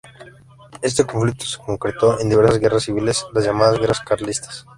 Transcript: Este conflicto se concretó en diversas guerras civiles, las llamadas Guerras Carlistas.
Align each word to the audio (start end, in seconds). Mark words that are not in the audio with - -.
Este 0.81 1.05
conflicto 1.05 1.45
se 1.45 1.59
concretó 1.59 2.19
en 2.19 2.27
diversas 2.27 2.57
guerras 2.57 2.81
civiles, 2.81 3.23
las 3.35 3.45
llamadas 3.45 3.77
Guerras 3.79 3.99
Carlistas. 3.99 4.65